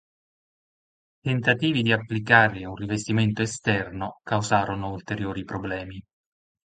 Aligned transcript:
Tentativi 1.21 1.83
di 1.83 1.91
applicare 1.91 2.65
un 2.65 2.73
rivestimento 2.73 3.43
esterno 3.43 4.19
causarono 4.23 4.89
ulteriori 4.93 5.43
problemi. 5.43 6.03